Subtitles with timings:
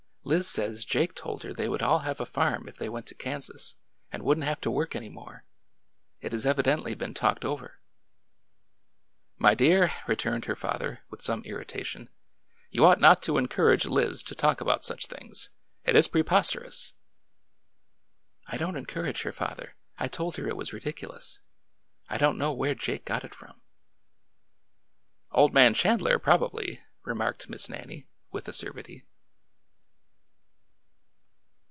[0.31, 3.15] "Liz says Jake told her they would all have a farm if they went to
[3.15, 3.75] Kan sas,
[4.11, 5.45] and wouldn't have to work any more.
[6.21, 7.79] It has evi dently been talked over."
[9.39, 12.07] My dear," returned her father, with some irritation,
[12.69, 15.49] you ought not to encourage Liz to talk about such things.
[15.85, 16.93] It is preposterous
[18.45, 21.39] I "''I don't encourage her, father I I told her it was ri diculous.
[22.07, 23.59] I don't know where Jake got it from."
[25.31, 29.03] Old man Chandler, probably," remarked Miss Nan nie, with acerbity.